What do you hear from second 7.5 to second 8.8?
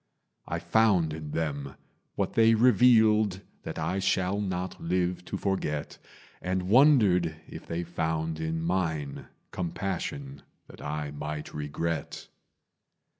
they found in